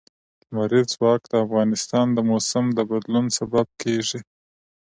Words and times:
لمریز 0.49 0.87
ځواک 0.95 1.21
د 1.27 1.33
افغانستان 1.45 2.07
د 2.13 2.17
موسم 2.29 2.65
د 2.77 2.79
بدلون 2.89 3.25
سبب 3.37 3.67
کېږي. 3.81 4.19